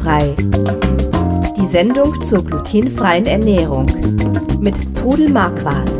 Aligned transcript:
Glutenfrei. 0.00 0.34
Die 1.56 1.66
Sendung 1.66 2.20
zur 2.22 2.44
glutenfreien 2.44 3.26
Ernährung 3.26 3.86
mit 4.60 4.96
Trudel 4.96 5.28
Marquardt. 5.28 5.90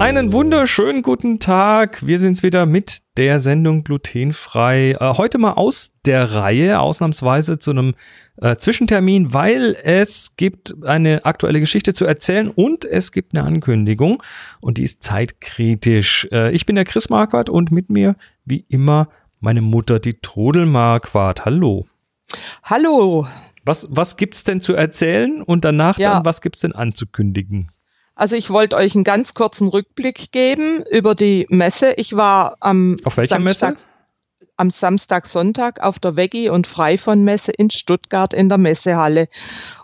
Einen 0.00 0.32
wunderschönen 0.32 1.02
guten 1.02 1.38
Tag. 1.38 2.04
Wir 2.04 2.18
sind's 2.18 2.42
wieder 2.42 2.66
mit 2.66 3.02
der 3.16 3.38
Sendung 3.38 3.84
glutenfrei. 3.84 4.96
Äh, 4.98 5.14
heute 5.16 5.38
mal 5.38 5.52
aus 5.52 5.92
der 6.04 6.34
Reihe, 6.34 6.80
ausnahmsweise 6.80 7.58
zu 7.58 7.70
einem 7.70 7.94
äh, 8.40 8.56
Zwischentermin, 8.56 9.32
weil 9.32 9.76
es 9.84 10.34
gibt 10.36 10.74
eine 10.84 11.24
aktuelle 11.24 11.60
Geschichte 11.60 11.94
zu 11.94 12.06
erzählen 12.06 12.48
und 12.48 12.84
es 12.84 13.12
gibt 13.12 13.36
eine 13.36 13.46
Ankündigung 13.46 14.20
und 14.60 14.78
die 14.78 14.84
ist 14.84 15.04
zeitkritisch. 15.04 16.26
Äh, 16.32 16.50
ich 16.52 16.66
bin 16.66 16.74
der 16.74 16.86
Chris 16.86 17.08
Marquardt 17.08 17.50
und 17.50 17.70
mit 17.70 17.88
mir 17.88 18.16
wie 18.44 18.64
immer 18.68 19.08
meine 19.38 19.60
Mutter, 19.60 20.00
die 20.00 20.14
Trudel 20.14 20.66
Marquardt. 20.66 21.44
Hallo. 21.44 21.86
Hallo. 22.62 23.26
Was, 23.64 23.86
was 23.90 24.16
gibt's 24.16 24.44
denn 24.44 24.60
zu 24.60 24.74
erzählen 24.74 25.42
und 25.42 25.64
danach 25.64 25.98
ja. 25.98 26.14
dann, 26.14 26.24
was 26.24 26.40
gibt's 26.40 26.60
denn 26.60 26.72
anzukündigen? 26.72 27.70
Also 28.14 28.36
ich 28.36 28.50
wollte 28.50 28.76
euch 28.76 28.94
einen 28.94 29.04
ganz 29.04 29.34
kurzen 29.34 29.68
Rückblick 29.68 30.32
geben 30.32 30.84
über 30.90 31.14
die 31.14 31.46
Messe. 31.48 31.94
Ich 31.94 32.14
war 32.16 32.56
am 32.60 32.96
Auf 33.04 33.16
welcher 33.16 33.36
Samstag, 33.36 33.70
Messe? 33.70 33.88
Am 34.56 34.70
Samstag, 34.70 35.26
Sonntag 35.26 35.80
auf 35.80 35.98
der 35.98 36.16
Veggie 36.16 36.48
und 36.48 36.66
Freifon 36.66 37.24
Messe 37.24 37.52
in 37.52 37.70
Stuttgart 37.70 38.34
in 38.34 38.48
der 38.48 38.58
Messehalle. 38.58 39.28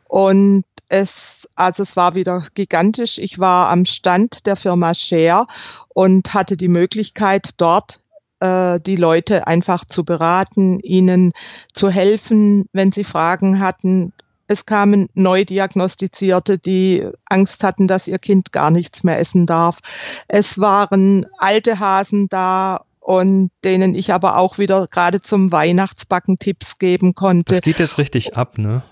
Und 0.04 0.64
es, 0.88 1.48
also 1.54 1.82
es 1.82 1.96
war 1.96 2.14
wieder 2.14 2.46
gigantisch. 2.54 3.18
Ich 3.18 3.38
war 3.38 3.70
am 3.70 3.84
Stand 3.84 4.46
der 4.46 4.56
Firma 4.56 4.94
Share 4.94 5.46
und 5.88 6.34
hatte 6.34 6.56
die 6.56 6.68
Möglichkeit, 6.68 7.50
dort 7.56 8.00
äh, 8.40 8.80
die 8.80 8.96
Leute 8.96 9.46
einfach 9.46 9.84
zu 9.84 10.04
beraten, 10.04 10.80
ihnen 10.80 11.32
zu 11.72 11.90
helfen, 11.90 12.66
wenn 12.72 12.92
sie 12.92 13.04
Fragen 13.04 13.60
hatten. 13.60 14.12
Es 14.46 14.64
kamen 14.64 15.08
neu 15.14 15.44
diagnostizierte, 15.44 16.58
die 16.58 17.06
Angst 17.26 17.62
hatten, 17.62 17.86
dass 17.86 18.08
ihr 18.08 18.18
Kind 18.18 18.52
gar 18.52 18.70
nichts 18.70 19.04
mehr 19.04 19.18
essen 19.18 19.46
darf. 19.46 19.78
Es 20.26 20.58
waren 20.58 21.26
alte 21.36 21.78
Hasen 21.78 22.28
da 22.28 22.84
und 23.00 23.50
denen 23.64 23.94
ich 23.94 24.12
aber 24.12 24.36
auch 24.36 24.58
wieder 24.58 24.86
gerade 24.86 25.22
zum 25.22 25.52
Weihnachtsbacken 25.52 26.38
Tipps 26.38 26.78
geben 26.78 27.14
konnte. 27.14 27.52
Das 27.52 27.62
geht 27.62 27.78
jetzt 27.78 27.98
richtig 27.98 28.36
ab, 28.36 28.58
ne? 28.58 28.82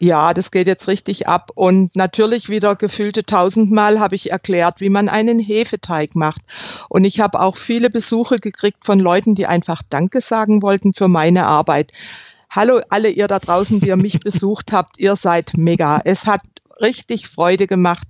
Ja, 0.00 0.32
das 0.32 0.50
geht 0.50 0.68
jetzt 0.68 0.86
richtig 0.86 1.26
ab. 1.26 1.50
Und 1.54 1.96
natürlich 1.96 2.48
wieder 2.48 2.76
gefühlte 2.76 3.24
tausendmal 3.24 3.98
habe 3.98 4.14
ich 4.14 4.30
erklärt, 4.30 4.80
wie 4.80 4.90
man 4.90 5.08
einen 5.08 5.40
Hefeteig 5.40 6.14
macht. 6.14 6.42
Und 6.88 7.04
ich 7.04 7.20
habe 7.20 7.40
auch 7.40 7.56
viele 7.56 7.90
Besuche 7.90 8.38
gekriegt 8.38 8.84
von 8.84 9.00
Leuten, 9.00 9.34
die 9.34 9.46
einfach 9.46 9.82
Danke 9.88 10.20
sagen 10.20 10.62
wollten 10.62 10.94
für 10.94 11.08
meine 11.08 11.46
Arbeit. 11.46 11.92
Hallo 12.48 12.80
alle 12.88 13.10
ihr 13.10 13.26
da 13.26 13.40
draußen, 13.40 13.80
die 13.80 13.88
ihr 13.88 13.96
mich 13.96 14.20
besucht 14.24 14.72
habt. 14.72 14.98
Ihr 14.98 15.16
seid 15.16 15.52
mega. 15.56 16.00
Es 16.04 16.26
hat 16.26 16.42
richtig 16.80 17.28
Freude 17.28 17.66
gemacht 17.66 18.06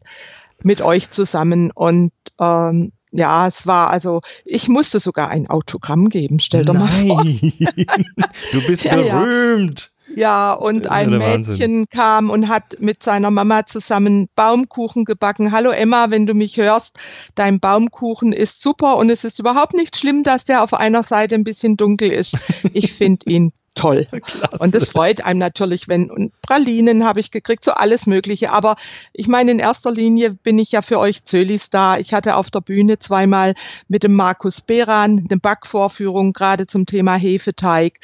mit 0.63 0.83
euch 0.83 1.11
zusammen. 1.11 1.71
Und 1.71 2.13
ähm, 2.39 2.93
ja, 3.11 3.49
es 3.49 3.67
war 3.67 3.91
also, 3.91 4.21
ich 4.45 4.69
musste 4.69 5.01
sogar 5.01 5.29
ein 5.29 5.49
Autogramm 5.49 6.11
geben, 6.11 6.41
stell 6.41 6.67
dir 6.67 6.75
mal 6.75 6.89
vor. 6.89 7.25
du 8.53 8.67
bist 8.67 8.85
ja, 8.85 8.97
berühmt. 8.97 9.91
Ja. 9.91 9.98
Ja, 10.19 10.53
und 10.53 10.89
ein 10.89 11.11
Mädchen 11.11 11.21
Wahnsinn. 11.21 11.89
kam 11.91 12.31
und 12.31 12.49
hat 12.49 12.81
mit 12.81 13.05
seiner 13.05 13.31
Mama 13.31 13.67
zusammen 13.67 14.29
Baumkuchen 14.35 15.05
gebacken. 15.05 15.53
Hallo 15.53 15.71
Emma, 15.71 16.11
wenn 16.11 16.27
du 16.27 16.35
mich 16.35 16.57
hörst, 16.57 16.99
dein 17.37 17.61
Baumkuchen 17.61 18.33
ist 18.33 18.61
super 18.61 18.97
und 18.97 19.11
es 19.11 19.23
ist 19.23 19.39
überhaupt 19.39 19.75
nicht 19.75 19.97
schlimm, 19.97 20.25
dass 20.25 20.45
der 20.45 20.65
auf 20.65 20.75
einer 20.75 21.05
Seite 21.05 21.37
ein 21.37 21.45
bisschen 21.45 21.77
dunkel 21.77 22.11
ist. 22.11 22.37
Ich 22.73 22.95
finde 22.95 23.31
ihn 23.31 23.53
toll. 23.79 24.09
Klasse. 24.11 24.59
Und 24.59 24.75
das 24.75 24.89
freut 24.89 25.21
einem 25.21 25.39
natürlich, 25.39 25.87
wenn, 25.87 26.11
und 26.11 26.33
Pralinen 26.43 27.05
habe 27.05 27.21
ich 27.21 27.31
gekriegt, 27.31 27.65
so 27.65 27.71
alles 27.71 28.07
Mögliche. 28.07 28.51
Aber 28.51 28.75
ich 29.13 29.29
meine, 29.29 29.53
in 29.53 29.61
erster 29.61 29.93
Linie 29.93 30.33
bin 30.33 30.59
ich 30.59 30.73
ja 30.73 30.83
für 30.83 30.99
euch 30.99 31.25
Zölis 31.25 31.71
da. 31.71 31.97
Ich 31.97 32.13
hatte 32.13 32.35
auf 32.35 32.51
der 32.51 32.61
Bühne 32.61 32.99
zweimal 32.99 33.55
mit 33.87 34.03
dem 34.03 34.15
Markus 34.15 34.61
Beran 34.63 35.27
eine 35.31 35.39
Backvorführung 35.39 36.33
gerade 36.33 36.67
zum 36.67 36.87
Thema 36.87 37.15
Hefeteig 37.15 38.01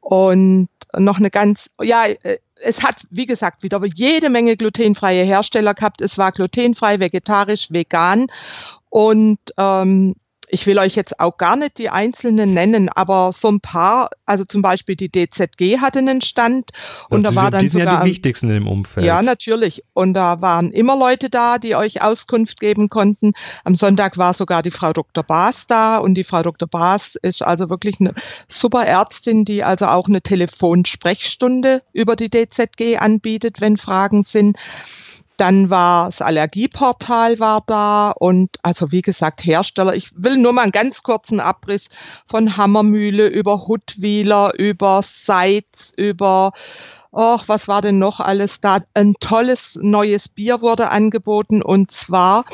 und 0.00 0.68
noch 0.98 1.18
eine 1.18 1.30
ganz, 1.30 1.70
ja, 1.80 2.06
äh, 2.06 2.38
es 2.60 2.82
hat, 2.82 3.06
wie 3.10 3.26
gesagt, 3.26 3.62
wieder 3.62 3.80
jede 3.94 4.30
Menge 4.30 4.56
glutenfreie 4.56 5.24
Hersteller 5.24 5.74
gehabt. 5.74 6.00
Es 6.00 6.18
war 6.18 6.32
glutenfrei, 6.32 6.98
vegetarisch, 7.00 7.70
vegan. 7.70 8.28
Und 8.88 9.38
ähm, 9.58 10.14
ich 10.48 10.66
will 10.66 10.78
euch 10.78 10.94
jetzt 10.94 11.20
auch 11.20 11.36
gar 11.38 11.56
nicht 11.56 11.78
die 11.78 11.90
einzelnen 11.90 12.54
nennen, 12.54 12.88
aber 12.88 13.32
so 13.32 13.48
ein 13.48 13.60
paar, 13.60 14.10
also 14.26 14.44
zum 14.44 14.62
Beispiel 14.62 14.96
die 14.96 15.10
DZG 15.10 15.78
hatte 15.80 15.98
einen 15.98 16.20
Stand 16.20 16.70
und 17.08 17.22
das 17.22 17.34
da 17.34 17.40
war 17.40 17.50
dann 17.50 17.60
die 17.60 17.68
sind 17.68 17.80
sogar 17.80 17.94
ja 17.94 18.00
die 18.00 18.10
wichtigsten 18.10 18.50
im 18.50 18.68
Umfeld. 18.68 19.06
Ja, 19.06 19.22
natürlich. 19.22 19.84
Und 19.92 20.14
da 20.14 20.40
waren 20.40 20.72
immer 20.72 20.96
Leute 20.96 21.30
da, 21.30 21.58
die 21.58 21.74
euch 21.76 22.02
Auskunft 22.02 22.60
geben 22.60 22.88
konnten. 22.88 23.32
Am 23.64 23.74
Sonntag 23.74 24.18
war 24.18 24.34
sogar 24.34 24.62
die 24.62 24.70
Frau 24.70 24.92
Dr. 24.92 25.24
Baas 25.24 25.66
da 25.66 25.98
und 25.98 26.14
die 26.14 26.24
Frau 26.24 26.42
Dr. 26.42 26.68
Baas 26.68 27.16
ist 27.16 27.42
also 27.42 27.70
wirklich 27.70 28.00
eine 28.00 28.14
super 28.48 28.86
Ärztin, 28.86 29.44
die 29.44 29.64
also 29.64 29.86
auch 29.86 30.08
eine 30.08 30.22
Telefonsprechstunde 30.22 31.82
über 31.92 32.16
die 32.16 32.30
DZG 32.30 32.98
anbietet, 32.98 33.60
wenn 33.60 33.76
Fragen 33.76 34.24
sind. 34.24 34.56
Dann 35.36 35.70
war 35.70 36.06
das 36.06 36.20
Allergieportal 36.20 37.38
war 37.40 37.62
da 37.66 38.10
und 38.10 38.56
also 38.62 38.92
wie 38.92 39.02
gesagt 39.02 39.44
Hersteller. 39.44 39.94
Ich 39.94 40.10
will 40.14 40.36
nur 40.36 40.52
mal 40.52 40.62
einen 40.62 40.72
ganz 40.72 41.02
kurzen 41.02 41.40
Abriss 41.40 41.88
von 42.26 42.56
Hammermühle 42.56 43.26
über 43.26 43.66
Huttwiler, 43.66 44.52
über 44.56 45.02
Seitz, 45.02 45.92
über 45.96 46.52
Och, 47.16 47.44
was 47.46 47.68
war 47.68 47.80
denn 47.80 48.00
noch 48.00 48.18
alles 48.18 48.60
da? 48.60 48.80
Ein 48.92 49.14
tolles 49.20 49.78
neues 49.80 50.28
Bier 50.28 50.60
wurde 50.62 50.90
angeboten 50.90 51.62
und 51.62 51.92
zwar 51.92 52.44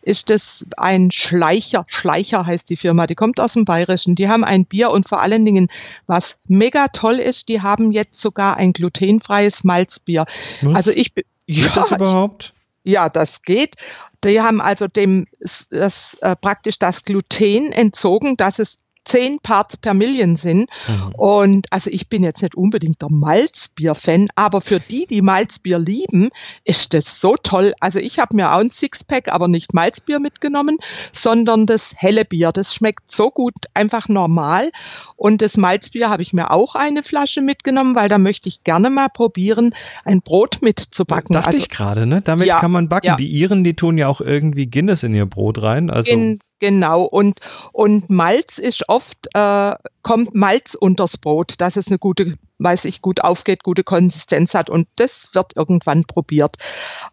ist 0.00 0.30
es 0.30 0.64
ein 0.78 1.10
Schleicher. 1.10 1.84
Schleicher 1.86 2.46
heißt 2.46 2.70
die 2.70 2.78
Firma, 2.78 3.06
die 3.06 3.14
kommt 3.14 3.38
aus 3.38 3.52
dem 3.52 3.66
Bayerischen. 3.66 4.14
Die 4.14 4.28
haben 4.28 4.42
ein 4.42 4.64
Bier 4.64 4.90
und 4.90 5.06
vor 5.06 5.20
allen 5.20 5.44
Dingen, 5.44 5.68
was 6.06 6.36
mega 6.48 6.88
toll 6.88 7.18
ist, 7.18 7.50
die 7.50 7.60
haben 7.60 7.92
jetzt 7.92 8.18
sogar 8.18 8.56
ein 8.56 8.72
glutenfreies 8.72 9.64
Malzbier. 9.64 10.24
Was? 10.62 10.74
Also 10.74 10.90
ich 10.92 11.12
Geht 11.46 11.76
das 11.76 11.90
überhaupt? 11.90 12.52
Ja, 12.82 13.08
das 13.08 13.42
geht. 13.42 13.76
Die 14.24 14.40
haben 14.40 14.60
also 14.60 14.86
dem 14.86 15.26
das, 15.70 16.16
äh, 16.20 16.36
praktisch 16.36 16.78
das 16.78 17.02
Gluten 17.02 17.72
entzogen, 17.72 18.36
dass 18.36 18.58
es 18.58 18.76
zehn 19.06 19.38
Parts 19.40 19.76
per 19.76 19.94
Million 19.94 20.36
sind. 20.36 20.68
Mhm. 20.86 21.14
Und 21.16 21.66
also 21.72 21.90
ich 21.90 22.08
bin 22.08 22.22
jetzt 22.22 22.42
nicht 22.42 22.54
unbedingt 22.54 23.00
der 23.00 23.10
Malzbier-Fan, 23.10 24.28
aber 24.34 24.60
für 24.60 24.80
die, 24.80 25.06
die 25.06 25.22
Malzbier 25.22 25.78
lieben, 25.78 26.30
ist 26.64 26.92
das 26.92 27.20
so 27.20 27.36
toll. 27.42 27.72
Also 27.80 27.98
ich 27.98 28.18
habe 28.18 28.36
mir 28.36 28.52
auch 28.52 28.58
ein 28.58 28.70
Sixpack, 28.70 29.28
aber 29.28 29.48
nicht 29.48 29.72
Malzbier 29.72 30.18
mitgenommen, 30.18 30.78
sondern 31.12 31.66
das 31.66 31.94
helle 31.96 32.24
Bier. 32.24 32.52
Das 32.52 32.74
schmeckt 32.74 33.10
so 33.10 33.30
gut, 33.30 33.54
einfach 33.74 34.08
normal. 34.08 34.72
Und 35.16 35.40
das 35.40 35.56
Malzbier 35.56 36.10
habe 36.10 36.22
ich 36.22 36.32
mir 36.32 36.50
auch 36.50 36.74
eine 36.74 37.02
Flasche 37.02 37.40
mitgenommen, 37.40 37.94
weil 37.94 38.08
da 38.08 38.18
möchte 38.18 38.48
ich 38.48 38.64
gerne 38.64 38.90
mal 38.90 39.08
probieren, 39.08 39.74
ein 40.04 40.20
Brot 40.20 40.58
mitzubacken. 40.62 41.34
Dachte 41.34 41.48
also, 41.48 41.58
ich 41.58 41.70
gerade, 41.70 42.06
ne? 42.06 42.22
Damit 42.22 42.48
ja, 42.48 42.58
kann 42.58 42.72
man 42.72 42.88
backen. 42.88 43.06
Ja. 43.06 43.16
Die 43.16 43.28
Iren, 43.28 43.64
die 43.64 43.74
tun 43.74 43.98
ja 43.98 44.08
auch 44.08 44.20
irgendwie 44.20 44.66
Guinness 44.66 45.02
in 45.04 45.14
ihr 45.14 45.26
Brot 45.26 45.62
rein. 45.62 45.90
Also 45.90 46.10
in, 46.10 46.40
Genau, 46.58 47.02
und, 47.02 47.40
und 47.72 48.08
Malz 48.08 48.56
ist 48.56 48.88
oft, 48.88 49.28
äh, 49.34 49.74
kommt 50.02 50.34
Malz 50.34 50.74
unters 50.74 51.18
Brot, 51.18 51.54
dass 51.58 51.76
es 51.76 51.88
eine 51.88 51.98
gute, 51.98 52.38
weiß 52.58 52.86
ich, 52.86 53.02
gut 53.02 53.20
aufgeht, 53.20 53.62
gute 53.62 53.84
Konsistenz 53.84 54.54
hat 54.54 54.70
und 54.70 54.88
das 54.96 55.28
wird 55.34 55.54
irgendwann 55.54 56.04
probiert. 56.04 56.56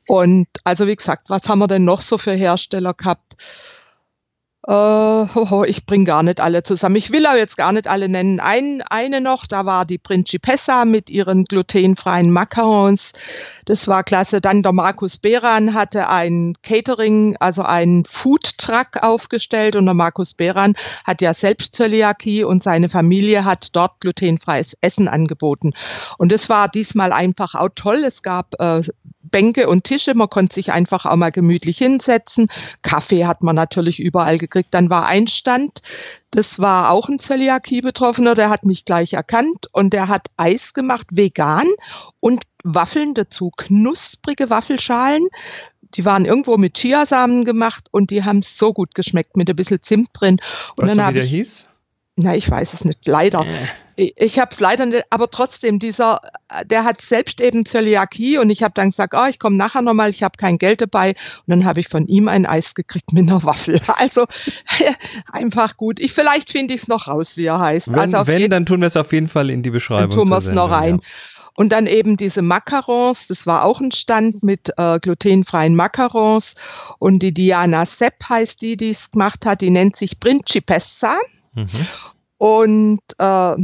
Und 0.08 0.48
also 0.64 0.88
wie 0.88 0.96
gesagt, 0.96 1.30
was 1.30 1.50
haben 1.50 1.60
wir 1.60 1.68
denn 1.68 1.84
noch 1.84 2.02
so 2.02 2.18
für 2.18 2.32
Hersteller 2.32 2.94
gehabt? 2.94 3.36
Uh, 4.66 5.66
ich 5.66 5.86
bringe 5.86 6.06
gar 6.06 6.24
nicht 6.24 6.40
alle 6.40 6.64
zusammen. 6.64 6.96
Ich 6.96 7.12
will 7.12 7.28
auch 7.28 7.36
jetzt 7.36 7.58
gar 7.58 7.74
nicht 7.74 7.86
alle 7.86 8.08
nennen. 8.08 8.40
Ein, 8.40 8.82
eine 8.82 9.20
noch, 9.20 9.46
da 9.46 9.66
war 9.66 9.84
die 9.84 9.98
Principessa 9.98 10.86
mit 10.86 11.10
ihren 11.10 11.44
glutenfreien 11.44 12.32
Macarons. 12.32 13.12
Das 13.66 13.90
war 13.90 14.06
klasse. 14.06 14.40
Dann 14.40 14.64
der 14.64 14.72
Markus 14.72 15.18
Beran 15.18 15.74
hatte 15.74 16.08
ein 16.08 16.54
Catering, 16.64 17.36
also 17.42 17.64
ein 17.64 18.06
Food 18.08 18.58
Truck 18.58 19.04
aufgestellt 19.04 19.76
und 19.76 19.84
der 19.84 19.96
Markus 19.96 20.34
Beran 20.34 20.76
hat 21.04 21.22
ja 21.22 21.34
selbst 21.34 21.76
Zöliakie 21.76 22.46
und 22.46 22.64
seine 22.64 22.88
Familie 22.88 23.44
hat 23.44 23.76
dort 23.76 24.00
glutenfreies 24.00 24.78
Essen 24.80 25.10
angeboten. 25.10 25.74
Und 26.18 26.32
es 26.32 26.48
war 26.50 26.70
diesmal 26.70 27.12
einfach 27.12 27.56
auch 27.56 27.70
toll. 27.76 28.06
Es 28.06 28.22
gab 28.22 28.54
äh, 28.62 28.82
Bänke 29.34 29.68
und 29.68 29.84
Tische. 29.84 30.14
Man 30.14 30.30
konnte 30.30 30.54
sich 30.54 30.72
einfach 30.72 31.06
auch 31.08 31.16
mal 31.16 31.32
gemütlich 31.32 31.80
hinsetzen. 31.80 32.50
Kaffee 32.84 33.26
hat 33.26 33.42
man 33.42 33.56
natürlich 33.56 34.00
überall 34.00 34.38
gekriegt. 34.38 34.74
Dann 34.76 34.92
war 34.92 35.08
ein 35.08 35.28
Stand, 35.28 35.82
das 36.30 36.60
war 36.60 36.92
auch 36.92 37.10
ein 37.10 37.18
Zöliakie-Betroffener, 37.18 38.36
der 38.36 38.52
hat 38.52 38.64
mich 38.64 38.86
gleich 38.86 39.14
erkannt 39.14 39.68
und 39.72 39.92
der 39.92 40.08
hat 40.08 40.28
Eis 40.38 40.74
gemacht, 40.74 41.08
vegan 41.12 41.68
und 42.20 42.44
Waffeln 42.64 43.16
dazu, 43.16 43.52
knusprige 43.58 44.52
Waffelschalen. 44.52 45.28
Die 45.96 46.06
waren 46.06 46.26
irgendwo 46.26 46.58
mit 46.58 46.76
Chiasamen 46.76 47.44
gemacht 47.44 47.88
und 47.92 48.12
die 48.12 48.24
haben 48.24 48.44
so 48.44 48.72
gut 48.72 48.94
geschmeckt 48.94 49.36
mit 49.36 49.50
ein 49.50 49.56
bisschen 49.56 49.82
Zimt 49.82 50.10
drin. 50.14 50.40
Und 50.78 50.88
weißt 50.88 50.98
dann 50.98 51.08
du, 51.08 51.10
wie 51.10 51.14
der 51.16 51.24
ich, 51.24 51.32
hieß? 51.32 51.68
Na, 52.18 52.36
ich 52.36 52.50
weiß 52.50 52.74
es 52.74 52.86
nicht, 52.86 53.08
leider. 53.08 53.46
Äh. 53.98 54.12
Ich 54.16 54.40
habe 54.40 54.52
es 54.52 54.60
leider 54.60 54.86
nicht, 54.86 55.04
aber 55.10 55.30
trotzdem, 55.30 55.80
dieser, 55.80 56.22
der 56.66 56.84
hat 56.84 57.02
selbst 57.02 57.42
eben 57.42 57.66
Zöliakie 57.66 58.38
und 58.38 58.50
ich 58.50 58.64
habe 58.64 58.74
dann 58.74 58.90
gesagt, 58.90 59.14
oh, 59.16 59.26
ich 59.30 59.40
komme 59.40 59.58
nachher 59.58 59.82
nochmal, 59.82 60.10
ich 60.10 60.24
habe 60.24 60.38
kein 60.38 60.58
Geld 60.58 60.82
dabei. 60.82 61.10
Und 61.10 61.48
dann 61.48 61.66
habe 61.66 61.80
ich 61.80 61.88
von 61.88 62.08
ihm 62.08 62.28
ein 62.28 62.46
Eis 62.46 62.76
gekriegt 62.76 63.14
mit 63.14 63.30
einer 63.30 63.44
Waffel. 63.44 63.80
Also 63.96 64.26
einfach 65.32 65.78
gut. 65.78 66.00
Ich, 66.00 66.14
vielleicht 66.14 66.52
finde 66.52 66.74
ich 66.74 66.82
es 66.82 66.88
noch 66.88 67.08
raus, 67.08 67.38
wie 67.38 67.46
er 67.46 67.60
heißt. 67.60 67.90
Wenn, 67.90 68.16
also 68.16 68.28
wenn 68.28 68.50
dann 68.50 68.66
tun 68.66 68.82
wir 68.82 68.88
es 68.88 68.98
auf 68.98 69.14
jeden 69.14 69.28
Fall 69.28 69.50
in 69.50 69.62
die 69.62 69.70
Beschreibung. 69.70 70.10
Dann 70.10 70.20
tun 70.20 70.30
wir 70.30 70.38
es 70.38 70.50
noch 70.50 70.72
rein. 70.72 70.96
Ja. 70.96 71.08
Und 71.56 71.70
dann 71.70 71.86
eben 71.86 72.18
diese 72.18 72.42
Macarons, 72.42 73.28
das 73.28 73.46
war 73.46 73.64
auch 73.64 73.80
ein 73.80 73.92
Stand 73.92 74.42
mit 74.42 74.72
äh, 74.78 75.00
glutenfreien 75.00 75.76
Macarons. 75.76 76.56
Und 76.98 77.20
die 77.20 77.34
Diana 77.34 77.86
Sepp 77.86 78.16
heißt 78.28 78.62
die, 78.62 78.76
die 78.76 78.90
es 78.90 79.12
gemacht 79.12 79.46
hat, 79.46 79.62
die 79.62 79.70
nennt 79.70 79.96
sich 79.96 80.20
Principessa. 80.20 81.18
Mhm. 81.54 81.88
Und 82.38 83.02
äh, 83.20 83.56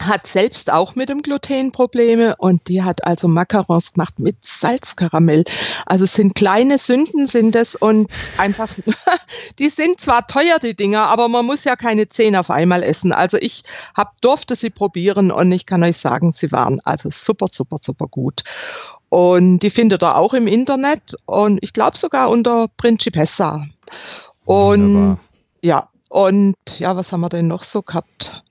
hat 0.00 0.26
selbst 0.26 0.72
auch 0.72 0.94
mit 0.94 1.08
dem 1.08 1.22
Gluten 1.22 1.72
Probleme 1.72 2.34
und 2.36 2.68
die 2.68 2.82
hat 2.82 3.04
also 3.04 3.28
Macarons 3.28 3.92
gemacht 3.92 4.18
mit 4.18 4.36
Salzkaramell. 4.42 5.44
Also 5.86 6.04
es 6.04 6.14
sind 6.14 6.34
kleine 6.34 6.78
Sünden 6.78 7.26
sind 7.26 7.54
es 7.54 7.76
und 7.76 8.10
einfach, 8.36 8.68
die 9.58 9.68
sind 9.68 10.00
zwar 10.00 10.26
teuer, 10.26 10.58
die 10.60 10.74
Dinger, 10.74 11.06
aber 11.06 11.28
man 11.28 11.46
muss 11.46 11.64
ja 11.64 11.76
keine 11.76 12.08
zehn 12.08 12.34
auf 12.36 12.50
einmal 12.50 12.82
essen. 12.82 13.12
Also 13.12 13.36
ich 13.38 13.62
hab, 13.96 14.20
durfte 14.20 14.56
sie 14.56 14.70
probieren 14.70 15.30
und 15.30 15.52
ich 15.52 15.66
kann 15.66 15.84
euch 15.84 15.96
sagen, 15.96 16.32
sie 16.32 16.50
waren 16.50 16.80
also 16.80 17.10
super, 17.10 17.46
super, 17.50 17.78
super 17.80 18.08
gut. 18.08 18.42
Und 19.08 19.60
die 19.60 19.70
findet 19.70 20.02
ihr 20.02 20.16
auch 20.16 20.34
im 20.34 20.48
Internet 20.48 21.14
und 21.24 21.58
ich 21.62 21.72
glaube 21.72 21.96
sogar 21.96 22.30
unter 22.30 22.66
Principessa. 22.76 23.64
Und 24.44 24.94
Wunderbar. 24.94 25.20
ja, 25.62 25.88
und 26.08 26.56
ja, 26.78 26.96
was 26.96 27.12
haben 27.12 27.20
wir 27.20 27.28
denn 27.28 27.46
noch 27.46 27.62
so 27.62 27.82
gehabt? 27.82 28.43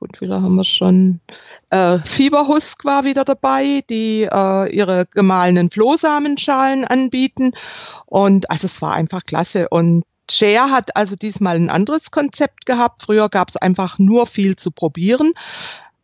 Und 0.00 0.20
wieder 0.22 0.40
haben 0.40 0.56
wir 0.56 0.64
schon 0.64 1.20
äh, 1.68 1.98
Fieberhusk 1.98 2.84
war 2.86 3.04
wieder 3.04 3.24
dabei, 3.24 3.84
die 3.90 4.22
äh, 4.22 4.74
ihre 4.74 5.06
gemahlenen 5.06 5.70
Flohsamenschalen 5.70 6.84
anbieten. 6.86 7.52
Und 8.06 8.50
also 8.50 8.66
es 8.66 8.80
war 8.80 8.94
einfach 8.94 9.24
klasse. 9.24 9.68
Und 9.68 10.04
Share 10.30 10.70
hat 10.70 10.96
also 10.96 11.16
diesmal 11.16 11.56
ein 11.56 11.68
anderes 11.68 12.10
Konzept 12.10 12.64
gehabt. 12.64 13.02
Früher 13.02 13.28
gab 13.28 13.50
es 13.50 13.56
einfach 13.58 13.98
nur 13.98 14.26
viel 14.26 14.56
zu 14.56 14.70
probieren. 14.70 15.34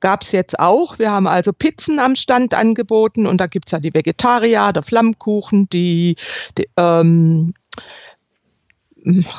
Gab 0.01 0.25
es 0.25 0.33
jetzt 0.33 0.59
auch. 0.59 0.99
Wir 0.99 1.11
haben 1.11 1.27
also 1.27 1.55
Pizzen 1.55 1.99
am 1.99 2.17
Stand 2.17 2.53
angeboten 2.53 3.27
und 3.27 3.41
da 3.41 3.47
gibt's 3.47 3.73
ja 3.73 3.81
die 3.81 3.95
Vegetarier, 3.95 4.75
der 4.75 4.83
Flammkuchen, 4.83 5.71
die, 5.71 6.17
die 6.59 6.69
ähm, 6.77 7.55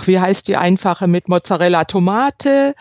wie 0.05 0.19
heißt 0.19 0.47
die 0.47 0.57
einfache 0.57 1.07
mit 1.07 1.27
Mozzarella 1.27 1.83
Tomate, 1.83 2.73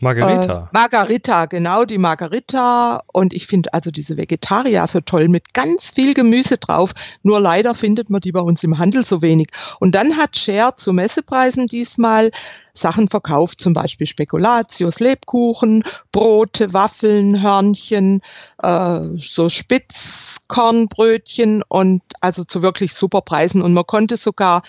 Margarita. 0.00 0.64
Äh, 0.64 0.66
Margarita, 0.72 1.46
genau, 1.46 1.84
die 1.84 1.98
Margarita. 1.98 3.02
Und 3.12 3.32
ich 3.32 3.46
finde 3.46 3.72
also 3.72 3.90
diese 3.90 4.16
Vegetarier 4.16 4.86
so 4.86 5.00
toll 5.00 5.28
mit 5.28 5.54
ganz 5.54 5.90
viel 5.90 6.14
Gemüse 6.14 6.58
drauf. 6.58 6.92
Nur 7.22 7.40
leider 7.40 7.74
findet 7.74 8.10
man 8.10 8.20
die 8.20 8.32
bei 8.32 8.40
uns 8.40 8.62
im 8.62 8.76
Handel 8.78 9.06
so 9.06 9.22
wenig. 9.22 9.48
Und 9.80 9.94
dann 9.94 10.16
hat 10.16 10.36
Share 10.36 10.76
zu 10.76 10.92
Messepreisen 10.92 11.66
diesmal 11.66 12.30
Sachen 12.74 13.08
verkauft, 13.08 13.60
zum 13.60 13.72
Beispiel 13.72 14.06
Spekulatius, 14.06 15.00
Lebkuchen, 15.00 15.82
Brote, 16.12 16.72
Waffeln, 16.74 17.42
Hörnchen, 17.42 18.20
äh, 18.62 19.00
so 19.18 19.48
Spitzkornbrötchen 19.48 21.64
und 21.66 22.02
also 22.20 22.44
zu 22.44 22.62
wirklich 22.62 22.94
super 22.94 23.22
Preisen. 23.22 23.62
Und 23.62 23.72
man 23.72 23.86
konnte 23.86 24.18
sogar 24.18 24.62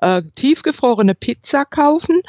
äh, 0.00 0.22
tiefgefrorene 0.34 1.14
Pizza 1.14 1.64
kaufen, 1.64 2.22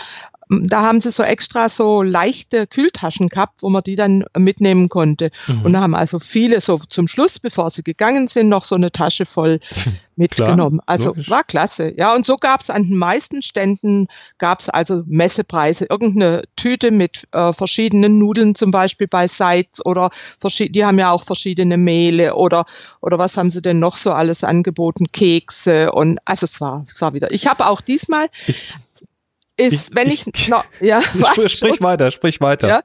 da 0.52 0.82
haben 0.82 1.00
sie 1.00 1.12
so 1.12 1.24
extra 1.24 1.70
so 1.70 2.02
leichte 2.02 2.68
Kühltaschen 2.68 3.30
gehabt, 3.30 3.64
wo 3.64 3.70
man 3.70 3.84
die 3.84 3.96
dann 3.96 4.26
mitnehmen 4.38 4.90
konnte. 4.90 5.32
Mhm. 5.48 5.62
Und 5.62 5.74
da 5.74 5.80
haben 5.80 5.96
also 5.96 6.20
viele 6.20 6.60
so 6.60 6.78
zum 6.90 7.08
Schluss, 7.08 7.40
bevor 7.40 7.70
sie 7.70 7.84
gegangen 7.84 8.28
sind, 8.28 8.50
noch 8.50 8.66
so 8.66 8.76
eine 8.76 8.92
Tasche 8.92 9.26
voll 9.26 9.62
mitgenommen. 10.18 10.80
Klar, 10.80 10.90
also 10.90 11.08
logisch. 11.10 11.30
war 11.30 11.44
klasse. 11.46 11.94
Ja, 11.96 12.14
und 12.14 12.26
so 12.26 12.36
gab 12.36 12.60
es 12.60 12.70
an 12.70 12.84
den 12.84 12.98
meisten 12.98 13.42
Ständen, 13.42 14.08
gab 14.40 14.60
es 14.60 14.68
also 14.68 15.04
Messepreise, 15.06 15.86
irgendeine 15.90 16.42
Tüte 16.58 16.92
mit 16.92 17.30
äh, 17.32 17.54
verschiedenen 17.54 18.20
Nudeln 18.20 18.54
zum 18.54 18.72
Beispiel 18.72 19.08
bei 19.08 19.30
Seitz 19.30 19.80
oder 19.86 20.10
die 20.60 20.86
haben 20.86 21.00
ja 21.00 21.12
auch 21.12 21.24
verschiedene 21.24 21.78
Mehle 21.78 22.36
oder, 22.36 22.66
oder 23.00 23.18
was 23.18 23.38
haben 23.38 23.52
sie 23.52 23.62
denn 23.62 23.80
noch 23.80 23.96
so 23.96 24.12
alles 24.12 24.44
angeboten? 24.44 25.08
Kekse 25.14 25.94
und 25.94 26.20
also 26.26 26.46
es 26.46 26.60
war, 26.60 26.86
es 26.94 27.00
war 27.00 27.14
wieder. 27.14 27.32
Ich 27.32 27.48
habe 27.48 27.68
auch 27.68 27.80
diesmal 27.80 28.28
ich 28.48 28.76
ist, 29.62 29.74
ich, 29.90 29.96
wenn 29.96 30.10
ich, 30.10 30.28
ich 30.28 30.48
no, 30.50 30.62
ja, 30.80 31.02
sprich, 31.32 31.54
sprich 31.54 31.82
weiter, 31.82 32.12
sprich 32.12 32.42
weiter. 32.42 32.68
Ja, 32.68 32.84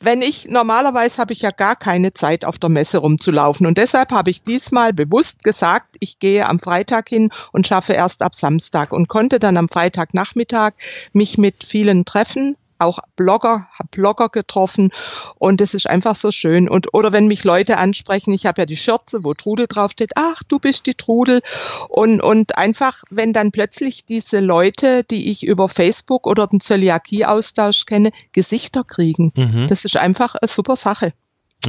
wenn 0.00 0.22
ich 0.22 0.48
normalerweise 0.48 1.18
habe 1.18 1.32
ich 1.32 1.42
ja 1.42 1.50
gar 1.50 1.76
keine 1.76 2.12
Zeit 2.14 2.44
auf 2.44 2.58
der 2.58 2.70
Messe 2.70 2.98
rumzulaufen. 2.98 3.66
Und 3.66 3.78
deshalb 3.78 4.12
habe 4.12 4.30
ich 4.30 4.42
diesmal 4.42 4.92
bewusst 4.92 5.44
gesagt, 5.44 5.96
ich 6.00 6.18
gehe 6.18 6.46
am 6.46 6.58
Freitag 6.58 7.08
hin 7.08 7.30
und 7.52 7.66
schaffe 7.66 7.92
erst 7.92 8.22
ab 8.22 8.34
Samstag 8.34 8.92
und 8.92 9.08
konnte 9.08 9.38
dann 9.38 9.56
am 9.56 9.68
Freitagnachmittag 9.68 10.72
mich 11.12 11.38
mit 11.38 11.64
vielen 11.64 12.04
treffen 12.04 12.56
auch 12.78 12.98
Blogger, 13.16 13.68
habe 13.78 13.88
Blogger 13.90 14.28
getroffen 14.28 14.90
und 15.36 15.60
es 15.60 15.74
ist 15.74 15.88
einfach 15.88 16.16
so 16.16 16.30
schön. 16.30 16.68
Und 16.68 16.92
oder 16.92 17.12
wenn 17.12 17.26
mich 17.26 17.44
Leute 17.44 17.76
ansprechen, 17.78 18.32
ich 18.32 18.46
habe 18.46 18.62
ja 18.62 18.66
die 18.66 18.76
Schürze, 18.76 19.24
wo 19.24 19.34
Trudel 19.34 19.66
draufsteht, 19.66 20.12
ach, 20.16 20.42
du 20.42 20.58
bist 20.58 20.86
die 20.86 20.94
Trudel. 20.94 21.42
Und, 21.88 22.20
und 22.20 22.56
einfach, 22.58 23.02
wenn 23.10 23.32
dann 23.32 23.50
plötzlich 23.50 24.04
diese 24.04 24.40
Leute, 24.40 25.04
die 25.04 25.30
ich 25.30 25.44
über 25.44 25.68
Facebook 25.68 26.26
oder 26.26 26.46
den 26.46 26.60
Zöliakie-Austausch 26.60 27.86
kenne, 27.86 28.10
Gesichter 28.32 28.84
kriegen. 28.84 29.32
Mhm. 29.36 29.66
Das 29.68 29.84
ist 29.84 29.96
einfach 29.96 30.34
eine 30.34 30.48
super 30.48 30.76
Sache. 30.76 31.12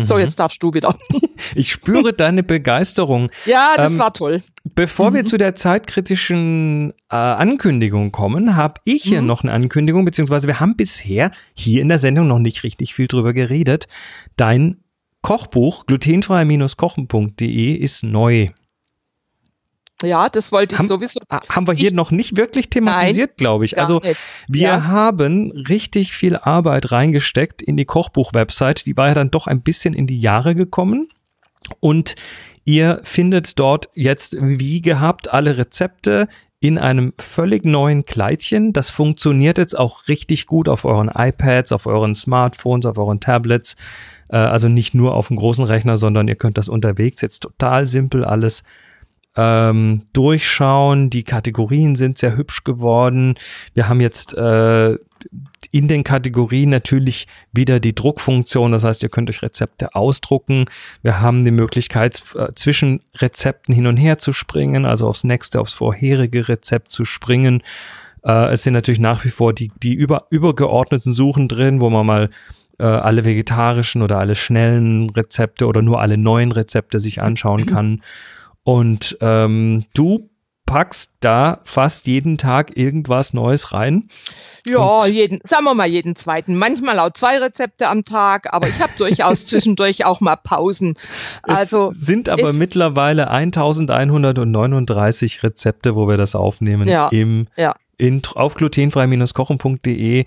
So, 0.04 0.16
mhm. 0.16 0.22
jetzt 0.22 0.40
darfst 0.40 0.62
du 0.62 0.74
wieder. 0.74 0.96
Ich 1.54 1.72
spüre 1.72 2.14
deine 2.14 2.44
Begeisterung. 2.44 3.30
Ja, 3.46 3.74
das 3.76 3.92
ähm, 3.92 4.00
war 4.00 4.14
toll. 4.14 4.42
Bevor 4.64 5.12
mhm. 5.12 5.16
wir 5.16 5.26
zu 5.26 5.38
der 5.38 5.56
zeitkritischen 5.56 6.92
äh, 7.12 7.16
Ankündigung 7.16 8.12
kommen, 8.12 8.56
habe 8.56 8.82
ich 8.84 9.04
hier 9.04 9.22
mhm. 9.22 9.28
noch 9.28 9.44
eine 9.44 9.52
Ankündigung, 9.52 10.06
beziehungsweise 10.06 10.48
wir 10.48 10.60
haben 10.60 10.76
bisher 10.76 11.32
hier 11.54 11.82
in 11.82 11.90
der 11.90 12.00
Sendung 12.00 12.28
noch 12.28 12.40
nicht 12.40 12.64
richtig 12.64 12.96
viel 12.96 13.08
drüber 13.08 13.34
geredet. 13.34 13.88
Dein 14.38 14.78
Kochbuch 15.22 15.86
glutenfrei-kochen.de 15.86 17.74
ist 17.74 18.04
neu. 18.04 18.48
Ja, 20.04 20.30
das 20.30 20.52
wollte 20.52 20.76
ich 20.76 20.80
haben, 20.80 20.90
sowieso. 20.90 21.20
Ah, 21.30 21.40
haben 21.48 21.68
wir 21.68 21.74
hier 21.74 21.92
noch 21.92 22.12
nicht 22.12 22.36
wirklich 22.36 22.70
thematisiert, 22.70 23.38
glaube 23.38 23.64
ich. 23.64 23.80
Also 23.80 24.00
nicht. 24.00 24.20
wir 24.48 24.68
ja. 24.68 24.84
haben 24.84 25.52
richtig 25.52 26.14
viel 26.14 26.36
Arbeit 26.36 26.92
reingesteckt 26.92 27.62
in 27.62 27.78
die 27.78 27.86
Kochbuch-Website. 27.86 28.86
Die 28.86 28.98
war 28.98 29.08
ja 29.08 29.14
dann 29.14 29.32
doch 29.32 29.48
ein 29.48 29.62
bisschen 29.62 29.94
in 29.94 30.06
die 30.06 30.20
Jahre 30.20 30.54
gekommen. 30.54 31.08
Und 31.80 32.16
ihr 32.66 33.00
findet 33.04 33.58
dort 33.58 33.90
jetzt 33.94 34.36
wie 34.40 34.82
gehabt 34.82 35.32
alle 35.32 35.58
Rezepte 35.58 36.28
in 36.60 36.78
einem 36.78 37.14
völlig 37.18 37.64
neuen 37.64 38.06
Kleidchen. 38.06 38.74
Das 38.74 38.90
funktioniert 38.90 39.58
jetzt 39.58 39.78
auch 39.78 40.08
richtig 40.08 40.46
gut 40.46 40.68
auf 40.68 40.84
euren 40.84 41.10
iPads, 41.10 41.72
auf 41.72 41.86
euren 41.86 42.16
Smartphones, 42.16 42.86
auf 42.86 42.98
euren 42.98 43.20
Tablets. 43.22 43.78
Äh, 44.30 44.38
also 44.38 44.68
nicht 44.68 44.94
nur 44.94 45.14
auf 45.14 45.28
dem 45.30 45.38
großen 45.38 45.64
Rechner, 45.64 45.96
sondern 45.96 46.28
ihr 46.28 46.36
könnt 46.36 46.58
das 46.58 46.68
unterwegs 46.68 47.22
jetzt 47.22 47.42
total 47.42 47.86
simpel 47.86 48.26
alles 48.26 48.64
ähm, 49.36 50.04
durchschauen. 50.14 51.10
Die 51.10 51.24
Kategorien 51.24 51.96
sind 51.96 52.18
sehr 52.18 52.38
hübsch 52.38 52.64
geworden. 52.64 53.36
Wir 53.74 53.90
haben 53.90 54.02
jetzt 54.02 54.34
äh, 54.34 54.98
in 55.72 55.88
den 55.88 56.04
Kategorien 56.04 56.70
natürlich 56.70 57.28
wieder 57.52 57.80
die 57.80 57.94
Druckfunktion. 57.96 58.72
Das 58.72 58.84
heißt, 58.84 59.04
ihr 59.04 59.10
könnt 59.10 59.30
euch 59.30 59.42
Rezepte 59.42 59.94
ausdrucken. 59.96 60.66
Wir 61.02 61.20
haben 61.22 61.44
die 61.46 61.52
Möglichkeit, 61.52 62.24
äh, 62.36 62.54
zwischen 62.56 63.02
Rezepten 63.16 63.74
hin 63.74 63.88
und 63.88 63.98
her 63.98 64.18
zu 64.18 64.32
springen, 64.32 64.86
also 64.86 65.08
aufs 65.08 65.24
nächste, 65.24 65.60
aufs 65.60 65.74
vorherige 65.74 66.48
Rezept 66.48 66.92
zu 66.92 67.04
springen. 67.04 67.62
Äh, 68.24 68.54
es 68.54 68.64
sind 68.64 68.74
natürlich 68.74 69.00
nach 69.00 69.26
wie 69.26 69.30
vor 69.30 69.54
die, 69.54 69.72
die 69.84 69.94
über, 69.94 70.28
übergeordneten 70.30 71.14
Suchen 71.14 71.48
drin, 71.48 71.82
wo 71.82 71.90
man 71.90 72.06
mal 72.06 72.30
äh, 72.80 72.84
alle 72.84 73.26
vegetarischen 73.26 74.02
oder 74.02 74.18
alle 74.18 74.36
schnellen 74.36 75.10
Rezepte 75.10 75.68
oder 75.68 75.82
nur 75.82 76.02
alle 76.02 76.18
neuen 76.18 76.52
Rezepte 76.52 77.00
sich 77.00 77.22
anschauen 77.22 77.66
kann. 77.68 78.02
Und 78.66 79.18
ähm, 79.22 79.86
du 79.94 80.30
packst 80.66 81.18
da 81.20 81.60
fast 81.64 82.08
jeden 82.08 82.40
Tag 82.40 82.76
irgendwas 82.76 83.34
Neues 83.34 83.72
rein. 83.72 84.08
Ja, 84.68 85.06
jeden, 85.06 85.40
sagen 85.44 85.66
wir 85.66 85.76
mal 85.76 85.86
jeden 85.86 86.16
zweiten. 86.16 86.56
Manchmal 86.56 86.98
auch 86.98 87.12
zwei 87.12 87.38
Rezepte 87.38 87.88
am 87.88 88.04
Tag, 88.04 88.52
aber 88.52 88.68
ich 88.68 88.80
habe 88.80 88.94
durchaus 88.98 89.46
zwischendurch 89.46 90.06
auch 90.06 90.22
mal 90.22 90.36
Pausen. 90.36 90.96
Also 91.44 91.92
es 91.92 92.02
sind 92.02 92.30
aber 92.30 92.52
mittlerweile 92.54 93.30
1139 93.30 95.44
Rezepte, 95.44 95.96
wo 95.96 96.08
wir 96.08 96.18
das 96.18 96.34
aufnehmen 96.34 96.88
ja, 96.88 97.10
im 97.10 97.46
ja. 97.56 97.76
In, 97.98 98.24
auf 98.34 98.56
glutenfrei-kochen.de 98.56 100.26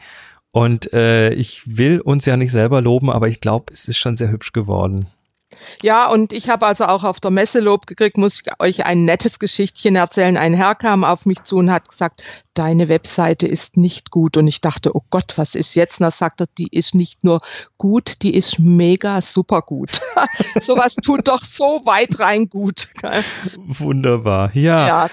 und 0.53 0.93
äh, 0.93 1.35
ich 1.35 1.77
will 1.77 2.01
uns 2.01 2.25
ja 2.25 2.37
nicht 2.37 2.53
selber 2.53 2.81
loben, 2.81 3.11
aber 3.11 3.27
ich 3.29 3.41
glaube, 3.41 3.73
es 3.73 3.89
ist 3.89 3.99
schon 3.99 4.17
sehr 4.17 4.31
hübsch 4.31 4.53
geworden. 4.53 5.09
Ja, 5.83 6.09
und 6.11 6.33
ich 6.33 6.49
habe 6.49 6.67
also 6.67 6.85
auch 6.85 7.05
auf 7.05 7.21
der 7.21 7.31
Messe 7.31 7.61
Lob 7.61 7.87
gekriegt, 7.87 8.19
muss 8.19 8.41
ich 8.41 8.61
euch 8.61 8.85
ein 8.85 9.05
nettes 9.05 9.39
Geschichtchen 9.39 9.97
erzählen. 9.97 10.37
Ein 10.37 10.55
Herr 10.55 10.75
kam 10.75 11.05
auf 11.05 11.27
mich 11.27 11.43
zu 11.45 11.57
und 11.57 11.71
hat 11.71 11.89
gesagt, 11.89 12.23
deine 12.55 12.89
Webseite 12.89 13.47
ist 13.47 13.77
nicht 13.77 14.11
gut. 14.11 14.37
Und 14.37 14.47
ich 14.47 14.61
dachte, 14.61 14.95
oh 14.95 15.03
Gott, 15.11 15.35
was 15.37 15.55
ist 15.55 15.75
jetzt? 15.75 16.01
Und 16.01 16.07
er 16.07 16.11
sagte, 16.11 16.47
die 16.59 16.69
ist 16.71 16.95
nicht 16.95 17.25
nur 17.25 17.41
gut, 17.77 18.23
die 18.23 18.35
ist 18.35 18.59
mega 18.59 19.21
super 19.21 19.63
gut. 19.63 20.01
Sowas 20.61 20.95
tut 20.97 21.29
doch 21.29 21.45
so 21.45 21.83
weit 21.85 22.19
rein 22.19 22.49
gut. 22.49 22.89
Wunderbar. 23.57 24.51
Ja. 24.55 24.87
ja 24.87 25.11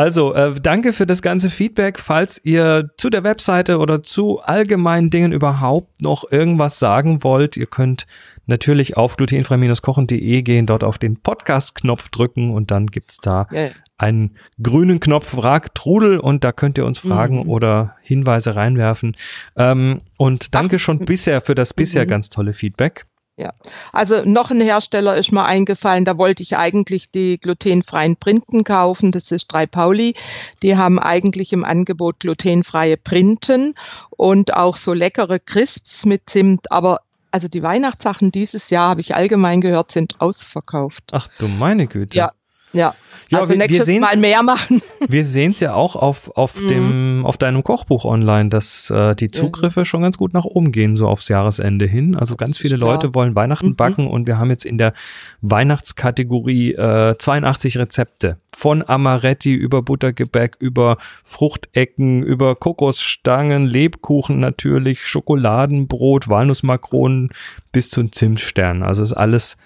also, 0.00 0.32
äh, 0.32 0.54
danke 0.58 0.94
für 0.94 1.06
das 1.06 1.20
ganze 1.20 1.50
Feedback. 1.50 1.98
Falls 1.98 2.42
ihr 2.42 2.88
zu 2.96 3.10
der 3.10 3.22
Webseite 3.22 3.76
oder 3.76 4.02
zu 4.02 4.40
allgemeinen 4.40 5.10
Dingen 5.10 5.30
überhaupt 5.30 6.00
noch 6.00 6.24
irgendwas 6.32 6.78
sagen 6.78 7.22
wollt, 7.22 7.58
ihr 7.58 7.66
könnt 7.66 8.06
natürlich 8.46 8.96
auf 8.96 9.18
glutenfrei-kochen.de 9.18 10.40
gehen, 10.40 10.64
dort 10.64 10.84
auf 10.84 10.96
den 10.96 11.20
Podcast-Knopf 11.20 12.08
drücken 12.08 12.48
und 12.48 12.70
dann 12.70 12.86
gibt's 12.86 13.18
da 13.18 13.46
ja. 13.52 13.68
einen 13.98 14.36
grünen 14.62 15.00
Knopf 15.00 15.28
Frag 15.28 15.74
Trudel 15.74 16.18
und 16.18 16.44
da 16.44 16.52
könnt 16.52 16.78
ihr 16.78 16.86
uns 16.86 16.98
Fragen 16.98 17.42
mhm. 17.42 17.50
oder 17.50 17.96
Hinweise 18.00 18.56
reinwerfen. 18.56 19.18
Ähm, 19.56 19.98
und 20.16 20.54
danke 20.54 20.76
Ach. 20.76 20.80
schon 20.80 21.00
bisher 21.00 21.42
für 21.42 21.54
das 21.54 21.74
bisher 21.74 22.04
mhm. 22.04 22.08
ganz 22.08 22.30
tolle 22.30 22.54
Feedback. 22.54 23.02
Ja, 23.40 23.54
also 23.94 24.22
noch 24.26 24.50
ein 24.50 24.60
Hersteller 24.60 25.16
ist 25.16 25.32
mir 25.32 25.46
eingefallen, 25.46 26.04
da 26.04 26.18
wollte 26.18 26.42
ich 26.42 26.58
eigentlich 26.58 27.10
die 27.10 27.38
glutenfreien 27.40 28.16
Printen 28.16 28.64
kaufen, 28.64 29.12
das 29.12 29.30
ist 29.30 29.46
3 29.46 29.66
Pauli. 29.66 30.14
Die 30.62 30.76
haben 30.76 30.98
eigentlich 30.98 31.54
im 31.54 31.64
Angebot 31.64 32.20
glutenfreie 32.20 32.98
Printen 32.98 33.76
und 34.10 34.52
auch 34.52 34.76
so 34.76 34.92
leckere 34.92 35.38
Crisps 35.38 36.04
mit 36.04 36.28
Zimt, 36.28 36.70
aber 36.70 37.00
also 37.30 37.48
die 37.48 37.62
Weihnachtssachen 37.62 38.30
dieses 38.30 38.68
Jahr, 38.68 38.90
habe 38.90 39.00
ich 39.00 39.14
allgemein 39.14 39.62
gehört, 39.62 39.90
sind 39.92 40.20
ausverkauft. 40.20 41.04
Ach 41.12 41.28
du 41.38 41.48
meine 41.48 41.86
Güte. 41.86 42.18
Ja, 42.18 42.32
ja, 42.72 42.94
ja 43.28 43.40
also 43.40 43.52
wir, 43.52 43.58
nächstes 43.58 43.86
wir 43.86 44.00
Mal 44.00 44.16
mehr 44.16 44.42
machen. 44.42 44.82
Wir 45.08 45.24
sehen 45.24 45.52
es 45.52 45.60
ja 45.60 45.74
auch 45.74 45.96
auf, 45.96 46.36
auf, 46.36 46.60
mhm. 46.60 46.68
dem, 46.68 47.26
auf 47.26 47.36
deinem 47.36 47.64
Kochbuch 47.64 48.04
online, 48.04 48.48
dass 48.48 48.90
äh, 48.90 49.16
die 49.16 49.28
Zugriffe 49.28 49.80
mhm. 49.80 49.84
schon 49.86 50.02
ganz 50.02 50.18
gut 50.18 50.34
nach 50.34 50.44
oben 50.44 50.72
gehen, 50.72 50.94
so 50.94 51.08
aufs 51.08 51.28
Jahresende 51.28 51.86
hin. 51.86 52.14
Also 52.14 52.36
ganz 52.36 52.58
viele 52.58 52.76
klar. 52.76 52.92
Leute 52.92 53.14
wollen 53.14 53.34
Weihnachten 53.34 53.70
mhm. 53.70 53.76
backen 53.76 54.06
und 54.06 54.26
wir 54.26 54.38
haben 54.38 54.50
jetzt 54.50 54.64
in 54.64 54.78
der 54.78 54.92
Weihnachtskategorie 55.40 56.74
äh, 56.74 57.16
82 57.18 57.78
Rezepte. 57.78 58.36
Von 58.54 58.86
Amaretti 58.86 59.54
über 59.54 59.82
Buttergebäck, 59.82 60.56
über 60.60 60.98
Fruchtecken, 61.24 62.22
über 62.22 62.54
Kokosstangen, 62.54 63.66
Lebkuchen 63.66 64.38
natürlich, 64.38 65.06
Schokoladenbrot, 65.06 66.28
Walnussmakronen 66.28 67.30
bis 67.72 67.90
zu 67.90 68.04
Zimtsternen. 68.04 68.82
Also 68.82 69.02
ist 69.02 69.12
alles 69.12 69.56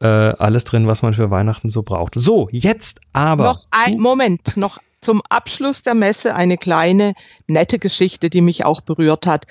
äh, 0.00 0.06
alles 0.06 0.64
drin, 0.64 0.86
was 0.86 1.02
man 1.02 1.14
für 1.14 1.30
Weihnachten 1.30 1.68
so 1.68 1.82
braucht. 1.82 2.14
So, 2.14 2.48
jetzt 2.50 3.00
aber. 3.12 3.44
Noch 3.44 3.66
ein 3.70 3.98
Moment, 3.98 4.56
noch 4.56 4.78
zum 5.00 5.22
Abschluss 5.28 5.82
der 5.82 5.94
Messe 5.94 6.34
eine 6.34 6.58
kleine 6.58 7.14
nette 7.46 7.78
Geschichte, 7.78 8.30
die 8.30 8.40
mich 8.40 8.64
auch 8.64 8.80
berührt 8.80 9.26
hat. 9.26 9.46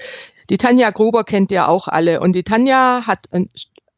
Die 0.49 0.57
Tanja 0.57 0.89
Gruber 0.89 1.23
kennt 1.23 1.51
ihr 1.51 1.67
auch 1.67 1.87
alle 1.87 2.19
und 2.21 2.33
die 2.33 2.43
Tanja 2.43 3.03
hat 3.05 3.27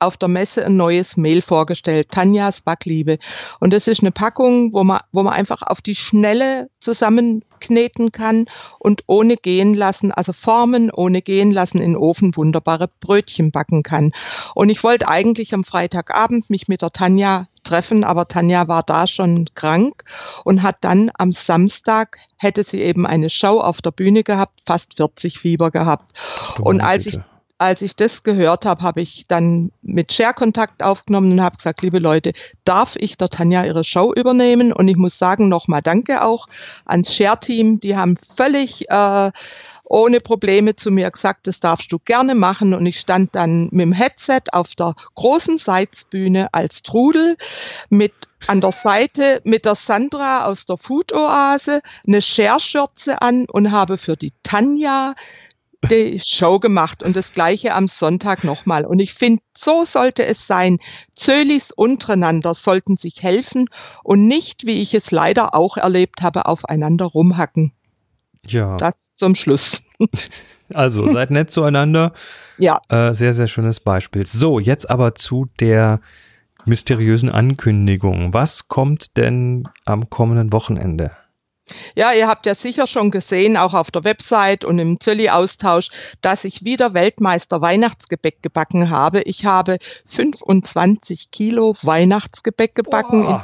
auf 0.02 0.18
der 0.18 0.30
Messe 0.30 0.66
ein 0.66 0.76
neues 0.76 1.16
Mehl 1.16 1.42
vorgestellt, 1.42 2.10
Tanjas 2.10 2.62
Backliebe. 2.62 3.18
Und 3.60 3.72
das 3.72 3.88
ist 3.88 4.02
eine 4.02 4.12
Packung, 4.12 4.74
wo 4.74 4.84
man, 4.84 5.02
wo 5.12 5.24
man 5.24 5.34
einfach 5.34 5.62
auf 5.62 5.82
die 5.82 5.96
Schnelle 5.96 6.70
zusammenkneten 6.80 8.12
kann 8.12 8.48
und 8.80 9.04
ohne 9.08 9.38
gehen 9.38 9.74
lassen, 9.74 10.12
also 10.12 10.34
formen, 10.34 10.92
ohne 10.92 11.22
gehen 11.22 11.52
lassen, 11.52 11.78
in 11.78 11.92
den 11.92 11.98
Ofen 11.98 12.36
wunderbare 12.36 12.90
Brötchen 13.00 13.52
backen 13.52 13.84
kann. 13.84 14.12
Und 14.56 14.70
ich 14.70 14.84
wollte 14.84 15.08
eigentlich 15.08 15.54
am 15.54 15.64
Freitagabend 15.64 16.50
mich 16.50 16.68
mit 16.68 16.82
der 16.82 16.92
Tanja 16.92 17.48
treffen, 17.64 18.04
aber 18.04 18.28
Tanja 18.28 18.68
war 18.68 18.82
da 18.82 19.06
schon 19.06 19.46
krank 19.54 20.04
und 20.44 20.64
hat 20.64 20.78
dann 20.82 21.12
am 21.14 21.32
Samstag 21.32 22.18
hätte 22.38 22.64
sie 22.64 22.82
eben 22.82 23.06
eine 23.06 23.30
Show 23.30 23.60
auf 23.60 23.84
der 23.84 23.92
Bühne 23.92 24.24
gehabt, 24.24 24.62
fast 24.66 24.96
40 24.98 25.38
Fieber 25.38 25.70
gehabt. 25.70 26.12
und 26.60 26.82
als 26.82 27.06
ich 27.06 27.20
als 27.62 27.84
ich 27.84 27.96
das 27.96 28.24
gehört 28.24 28.66
habe, 28.66 28.82
habe 28.82 29.02
ich 29.02 29.26
dann 29.28 29.72
mit 29.84 30.12
Share 30.12 30.34
Kontakt 30.34 30.82
aufgenommen 30.82 31.34
und 31.34 31.42
habe 31.42 31.58
gesagt, 31.58 31.84
liebe 31.84 32.00
Leute, 32.00 32.34
darf 32.66 32.96
ich 32.98 33.18
der 33.18 33.30
Tanja 33.30 33.64
ihre 33.64 33.84
Show 33.84 34.12
übernehmen? 34.12 34.74
Und 34.74 34.88
ich 34.88 34.98
muss 34.98 35.20
sagen, 35.20 35.48
nochmal 35.48 35.84
danke 35.84 36.24
auch 36.24 36.48
ans 36.86 37.14
Share-Team. 37.14 37.80
Die 37.80 37.96
haben 37.96 38.18
völlig 38.18 38.90
äh, 38.90 39.32
ohne 39.84 40.22
Probleme 40.22 40.76
zu 40.76 40.90
mir 40.90 41.12
gesagt, 41.12 41.46
das 41.46 41.60
darfst 41.60 41.92
du 41.92 42.00
gerne 42.00 42.34
machen. 42.34 42.74
Und 42.74 42.88
ich 42.88 43.00
stand 43.00 43.36
dann 43.36 43.66
mit 43.66 43.82
dem 43.82 43.92
Headset 43.94 44.42
auf 44.54 44.74
der 44.74 44.96
großen 45.14 45.60
Seitsbühne 45.60 46.52
als 46.56 46.82
Trudel 46.82 47.38
mit 47.90 48.14
an 48.48 48.60
der 48.60 48.72
Seite 48.72 49.40
mit 49.44 49.66
der 49.66 49.76
Sandra 49.76 50.46
aus 50.46 50.66
der 50.66 50.78
Food 50.78 51.14
Oase 51.14 51.82
eine 52.08 52.24
Share-Schürze 52.24 53.22
an 53.22 53.46
und 53.46 53.72
habe 53.72 54.00
für 54.00 54.18
die 54.18 54.34
Tanja 54.42 55.14
die 55.90 56.22
Show 56.24 56.60
gemacht 56.60 57.04
und 57.04 57.16
das 57.16 57.34
gleiche 57.34 57.74
am 57.74 57.88
Sonntag 57.88 58.44
nochmal. 58.44 58.86
Und 58.86 59.00
ich 59.00 59.14
finde, 59.14 59.42
so 59.56 59.86
sollte 59.86 60.26
es 60.26 60.48
sein. 60.48 60.80
Zölis 61.16 61.72
untereinander 61.72 62.54
sollten 62.54 62.98
sich 62.98 63.24
helfen 63.24 63.70
und 64.04 64.28
nicht, 64.28 64.66
wie 64.66 64.82
ich 64.82 64.94
es 64.94 65.12
leider 65.12 65.56
auch 65.56 65.78
erlebt 65.78 66.22
habe, 66.22 66.46
aufeinander 66.46 67.06
rumhacken. 67.06 67.74
Ja. 68.46 68.78
Das 68.78 68.96
zum 69.16 69.36
Schluss. 69.36 69.84
Also, 70.74 71.10
seid 71.10 71.32
nett 71.32 71.52
zueinander. 71.52 72.14
Ja. 72.58 72.80
Äh, 72.88 73.14
sehr, 73.14 73.34
sehr 73.34 73.48
schönes 73.48 73.82
Beispiel. 73.82 74.26
So, 74.26 74.58
jetzt 74.58 74.90
aber 74.90 75.16
zu 75.16 75.48
der 75.60 76.00
mysteriösen 76.66 77.30
Ankündigung. 77.30 78.34
Was 78.34 78.70
kommt 78.70 79.18
denn 79.18 79.68
am 79.84 80.10
kommenden 80.10 80.54
Wochenende? 80.54 81.12
Ja, 81.96 82.14
ihr 82.14 82.28
habt 82.28 82.46
ja 82.46 82.56
sicher 82.56 82.88
schon 82.88 83.12
gesehen, 83.12 83.58
auch 83.58 83.74
auf 83.74 83.92
der 83.92 84.04
Website 84.04 84.66
und 84.66 84.80
im 84.80 85.00
Zölli-Austausch, 85.00 85.90
dass 86.22 86.44
ich 86.44 86.64
wieder 86.64 86.94
Weltmeister 86.94 87.62
Weihnachtsgebäck 87.62 88.42
gebacken 88.42 88.90
habe. 88.90 89.22
Ich 89.24 89.46
habe 89.46 89.78
25 90.08 91.32
Kilo 91.32 91.76
Weihnachtsgebäck 91.82 92.76
gebacken. 92.76 93.26
In, 93.26 93.42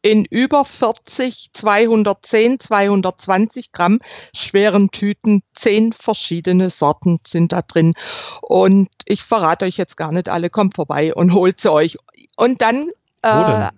in 0.00 0.24
über 0.24 0.64
40, 0.64 1.50
210, 1.52 2.60
220 2.60 3.72
Gramm 3.72 4.00
schweren 4.34 4.90
Tüten. 4.90 5.42
Zehn 5.54 5.92
verschiedene 5.92 6.70
Sorten 6.70 7.20
sind 7.26 7.52
da 7.52 7.62
drin. 7.62 7.94
Und 8.40 8.88
ich 9.04 9.22
verrate 9.22 9.64
euch 9.64 9.76
jetzt 9.76 9.96
gar 9.96 10.12
nicht 10.12 10.28
alle. 10.28 10.50
Kommt 10.50 10.76
vorbei 10.76 11.14
und 11.14 11.34
holt 11.34 11.60
sie 11.60 11.72
euch. 11.72 11.96
Und 12.36 12.62
dann 12.62 12.90
äh, 13.22 13.68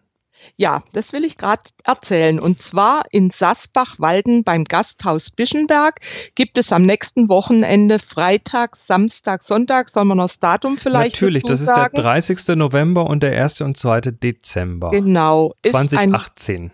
ja, 0.56 0.82
das 0.92 1.12
will 1.12 1.24
ich 1.24 1.36
gerade 1.36 1.62
erzählen. 1.84 2.38
Und 2.38 2.60
zwar 2.60 3.04
in 3.10 3.30
Sasbach-Walden 3.30 4.44
beim 4.44 4.64
Gasthaus 4.64 5.30
Bischenberg 5.30 6.00
gibt 6.34 6.58
es 6.58 6.72
am 6.72 6.82
nächsten 6.82 7.28
Wochenende 7.28 7.98
Freitag, 7.98 8.76
Samstag, 8.76 9.42
Sonntag. 9.42 9.88
Sollen 9.88 10.08
wir 10.08 10.14
noch 10.14 10.28
das 10.28 10.38
Datum 10.38 10.76
vielleicht 10.76 11.14
Natürlich, 11.14 11.44
das 11.44 11.60
ist 11.60 11.74
der 11.74 11.88
30. 11.88 12.56
November 12.56 13.06
und 13.06 13.22
der 13.22 13.42
1. 13.42 13.62
und 13.62 13.76
2. 13.76 14.00
Dezember. 14.00 14.90
Genau. 14.90 15.54
2018. 15.66 16.62
Ein, 16.64 16.72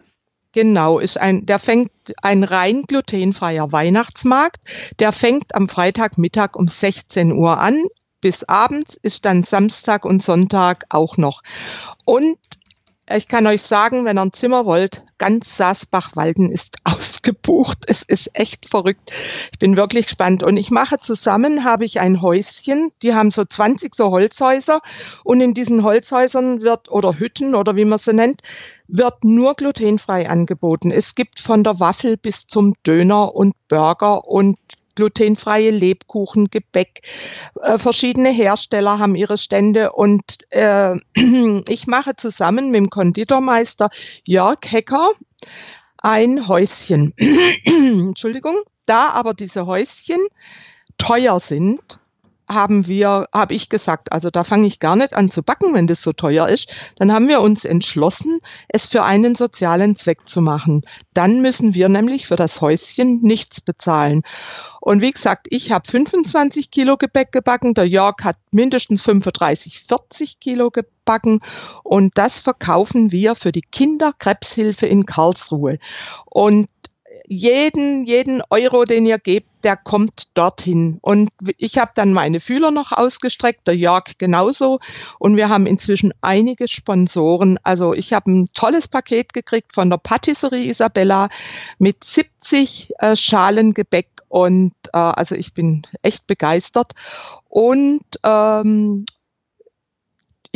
genau, 0.52 0.99
ist 0.99 1.18
ein, 1.18 1.46
der 1.46 1.58
fängt 1.58 1.90
ein 2.23 2.44
rein 2.44 2.82
glutenfreier 2.82 3.73
Weihnachtsmarkt. 3.73 4.61
Der 4.99 5.12
fängt 5.12 5.54
am 5.54 5.68
Freitagmittag 5.68 6.56
um 6.56 6.68
16 6.68 7.32
Uhr 7.32 7.58
an 7.58 7.85
bis 8.20 8.42
abends, 8.44 8.99
ist 9.02 9.25
dann 9.25 9.44
Samstag 9.44 10.04
und 10.04 10.23
Sonntag 10.23 10.87
auch 10.88 11.16
noch. 11.16 11.42
Und 12.04 12.38
ich 13.08 13.28
kann 13.28 13.46
euch 13.46 13.62
sagen, 13.62 14.04
wenn 14.04 14.18
ihr 14.18 14.22
ein 14.22 14.32
Zimmer 14.32 14.66
wollt, 14.66 15.04
ganz 15.18 15.56
Saasbach-Walden 15.56 16.50
ist 16.50 16.76
ausgebucht. 16.84 17.84
Es 17.86 18.02
ist 18.02 18.30
echt 18.34 18.68
verrückt. 18.68 19.12
Ich 19.52 19.58
bin 19.58 19.76
wirklich 19.76 20.06
gespannt. 20.06 20.42
Und 20.42 20.56
ich 20.56 20.70
mache 20.70 20.98
zusammen, 20.98 21.64
habe 21.64 21.84
ich 21.84 22.00
ein 22.00 22.20
Häuschen. 22.20 22.90
Die 23.02 23.14
haben 23.14 23.30
so 23.30 23.44
20 23.44 23.94
so 23.94 24.10
Holzhäuser. 24.10 24.80
Und 25.22 25.40
in 25.40 25.54
diesen 25.54 25.84
Holzhäusern 25.84 26.62
wird, 26.62 26.90
oder 26.90 27.18
Hütten, 27.18 27.54
oder 27.54 27.76
wie 27.76 27.84
man 27.84 28.00
sie 28.00 28.12
nennt, 28.12 28.42
wird 28.88 29.22
nur 29.22 29.54
glutenfrei 29.54 30.28
angeboten. 30.28 30.90
Es 30.90 31.14
gibt 31.14 31.38
von 31.38 31.62
der 31.62 31.78
Waffel 31.78 32.16
bis 32.16 32.46
zum 32.46 32.75
Döner 32.84 33.34
und 33.34 33.54
Burger 33.68 34.26
und 34.26 34.58
glutenfreie 34.96 35.70
Lebkuchen, 35.70 36.46
Gebäck. 36.50 37.02
Äh, 37.62 37.78
verschiedene 37.78 38.30
Hersteller 38.30 38.98
haben 38.98 39.14
ihre 39.14 39.38
Stände 39.38 39.92
und 39.92 40.38
äh, 40.50 40.96
ich 41.68 41.86
mache 41.86 42.16
zusammen 42.16 42.70
mit 42.72 42.78
dem 42.80 42.90
Konditormeister 42.90 43.90
Jörg 44.24 44.58
Hecker 44.64 45.10
ein 45.98 46.48
Häuschen. 46.48 47.14
Entschuldigung. 47.64 48.56
Da 48.86 49.10
aber 49.10 49.34
diese 49.34 49.66
Häuschen 49.66 50.20
teuer 50.98 51.40
sind, 51.40 51.98
haben 52.48 52.86
wir, 52.86 53.28
habe 53.32 53.54
ich 53.54 53.68
gesagt, 53.68 54.12
also 54.12 54.30
da 54.30 54.44
fange 54.44 54.66
ich 54.66 54.80
gar 54.80 54.96
nicht 54.96 55.14
an 55.14 55.30
zu 55.30 55.42
backen, 55.42 55.74
wenn 55.74 55.86
das 55.86 56.02
so 56.02 56.12
teuer 56.12 56.48
ist. 56.48 56.68
Dann 56.96 57.12
haben 57.12 57.28
wir 57.28 57.40
uns 57.40 57.64
entschlossen, 57.64 58.40
es 58.68 58.86
für 58.86 59.02
einen 59.02 59.34
sozialen 59.34 59.96
Zweck 59.96 60.28
zu 60.28 60.40
machen. 60.40 60.82
Dann 61.14 61.40
müssen 61.40 61.74
wir 61.74 61.88
nämlich 61.88 62.26
für 62.26 62.36
das 62.36 62.60
Häuschen 62.60 63.20
nichts 63.22 63.60
bezahlen. 63.60 64.22
Und 64.86 65.00
wie 65.00 65.10
gesagt, 65.10 65.48
ich 65.50 65.72
habe 65.72 65.90
25 65.90 66.70
Kilo 66.70 66.96
Gebäck 66.96 67.32
gebacken, 67.32 67.74
der 67.74 67.88
Jörg 67.88 68.18
hat 68.22 68.36
mindestens 68.52 69.02
35, 69.02 69.80
40 69.80 70.38
Kilo 70.38 70.70
gebacken 70.70 71.40
und 71.82 72.16
das 72.16 72.40
verkaufen 72.40 73.10
wir 73.10 73.34
für 73.34 73.50
die 73.50 73.62
Kinderkrebshilfe 73.62 74.86
in 74.86 75.04
Karlsruhe. 75.04 75.80
Und 76.26 76.68
jeden, 77.28 78.04
jeden 78.04 78.42
Euro, 78.50 78.85
den 78.85 79.06
ihr 79.06 79.18
gebt, 79.18 79.50
der 79.64 79.76
kommt 79.76 80.28
dorthin. 80.35 80.99
Und 81.02 81.30
ich 81.59 81.78
habe 81.78 81.92
dann 81.95 82.12
meine 82.12 82.40
Fühler 82.40 82.71
noch 82.71 82.92
ausgestreckt, 82.92 83.66
der 83.66 83.76
Jörg 83.76 84.18
genauso. 84.18 84.80
Und 85.18 85.37
wir 85.37 85.49
haben 85.49 85.66
inzwischen 85.66 86.12
einige 86.21 86.68
Sponsoren. 86.68 87.59
Also 87.62 87.95
ich 87.95 88.12
habe 88.12 88.30
ein 88.30 88.49
tolles 88.54 88.88
Paket 88.88 89.33
gekriegt 89.33 89.75
von 89.75 89.90
der 89.90 89.99
Patisserie 89.99 90.68
Isabella 90.68 91.28
mit 91.78 92.04
70 92.04 92.92
äh, 92.99 93.16
Schalen 93.16 93.75
Gebäck. 93.75 94.09
Und 94.28 94.75
äh, 94.92 94.99
also 94.99 95.35
ich 95.35 95.54
bin 95.54 95.83
echt 96.02 96.26
begeistert. 96.26 96.92
Und 97.49 98.04
ähm, 98.23 99.06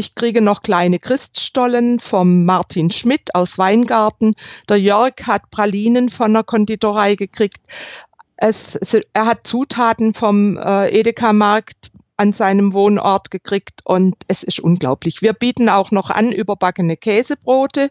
ich 0.00 0.14
kriege 0.14 0.40
noch 0.40 0.62
kleine 0.62 0.98
Christstollen 0.98 2.00
vom 2.00 2.46
Martin 2.46 2.90
Schmidt 2.90 3.34
aus 3.34 3.58
Weingarten. 3.58 4.34
Der 4.66 4.78
Jörg 4.78 5.12
hat 5.26 5.50
Pralinen 5.50 6.08
von 6.08 6.32
der 6.32 6.42
Konditorei 6.42 7.16
gekriegt. 7.16 7.60
Es, 8.38 8.78
er 9.12 9.26
hat 9.26 9.46
Zutaten 9.46 10.14
vom 10.14 10.56
äh, 10.56 10.88
Edeka-Markt 10.88 11.92
an 12.16 12.32
seinem 12.32 12.72
Wohnort 12.72 13.30
gekriegt 13.30 13.80
und 13.84 14.16
es 14.26 14.42
ist 14.42 14.60
unglaublich. 14.60 15.20
Wir 15.20 15.34
bieten 15.34 15.68
auch 15.68 15.90
noch 15.90 16.08
an 16.08 16.32
überbackene 16.32 16.96
Käsebrote 16.96 17.90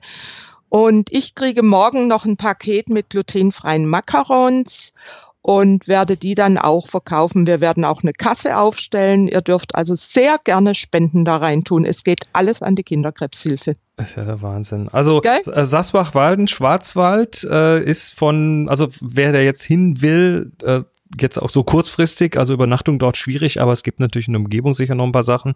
und 0.67 1.11
ich 1.11 1.35
kriege 1.35 1.61
morgen 1.61 2.07
noch 2.07 2.25
ein 2.25 2.37
Paket 2.37 2.89
mit 2.89 3.11
glutenfreien 3.11 3.85
Macarons 3.85 4.93
und 5.41 5.87
werde 5.87 6.17
die 6.17 6.35
dann 6.35 6.57
auch 6.57 6.87
verkaufen. 6.87 7.47
Wir 7.47 7.61
werden 7.61 7.85
auch 7.85 8.03
eine 8.03 8.13
Kasse 8.13 8.57
aufstellen. 8.57 9.27
Ihr 9.27 9.41
dürft 9.41 9.75
also 9.75 9.95
sehr 9.95 10.37
gerne 10.43 10.75
Spenden 10.75 11.25
da 11.25 11.37
rein 11.37 11.63
tun. 11.63 11.85
Es 11.85 12.03
geht 12.03 12.21
alles 12.33 12.61
an 12.61 12.75
die 12.75 12.83
Kinderkrebshilfe. 12.83 13.75
Das 13.95 14.11
ist 14.11 14.15
ja 14.15 14.25
der 14.25 14.41
Wahnsinn. 14.41 14.89
Also 14.89 15.21
Geil? 15.21 15.41
Äh, 15.51 15.65
Sasbach-Walden, 15.65 16.47
Schwarzwald 16.47 17.43
äh, 17.49 17.81
ist 17.81 18.13
von, 18.13 18.67
also 18.69 18.87
wer 19.01 19.31
da 19.31 19.39
jetzt 19.39 19.63
hin 19.63 20.01
will, 20.01 20.51
äh, 20.63 20.81
jetzt 21.19 21.41
auch 21.41 21.49
so 21.49 21.63
kurzfristig, 21.63 22.37
also 22.37 22.53
Übernachtung 22.53 22.99
dort 22.99 23.17
schwierig, 23.17 23.61
aber 23.61 23.71
es 23.71 23.83
gibt 23.83 23.99
natürlich 23.99 24.27
in 24.27 24.33
der 24.33 24.41
Umgebung 24.41 24.73
sicher 24.73 24.95
noch 24.95 25.05
ein 25.05 25.11
paar 25.11 25.23
Sachen. 25.23 25.53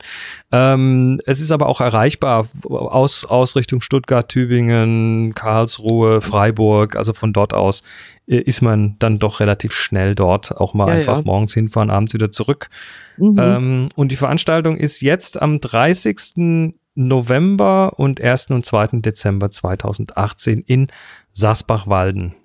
Ähm, 0.52 1.20
es 1.26 1.40
ist 1.40 1.52
aber 1.52 1.68
auch 1.68 1.82
erreichbar 1.82 2.48
aus, 2.66 3.26
aus 3.26 3.56
Richtung 3.56 3.82
Stuttgart, 3.82 4.28
Tübingen, 4.30 5.34
Karlsruhe, 5.36 6.22
Freiburg, 6.22 6.96
also 6.96 7.14
von 7.14 7.34
dort 7.34 7.54
aus 7.54 7.84
äh, 8.28 8.38
ist 8.38 8.62
man 8.62 8.96
dann 9.00 9.20
doch 9.20 9.40
relativ 9.40 9.74
schnell 9.74 10.16
dort, 10.16 10.58
auch 10.58 10.74
mal 10.74 10.88
ja, 10.88 10.96
einfach 10.96 11.18
ja. 11.18 11.24
morgens 11.24 11.54
hinfahren, 11.54 11.92
abends 11.92 12.14
wieder 12.14 12.32
zurück. 12.32 12.70
Mhm. 13.18 13.38
Ähm, 13.40 13.90
und 13.96 14.12
die 14.12 14.18
Veranstaltung 14.18 14.78
ist 14.78 15.02
jetzt 15.02 15.42
am 15.42 15.62
30. 15.62 16.74
November 16.96 17.94
und 17.98 18.22
1. 18.22 18.52
und 18.52 18.66
2. 18.66 19.00
Dezember 19.02 19.52
2018 19.52 20.62
in 20.62 20.88
Sasbach-Walden. 21.32 22.36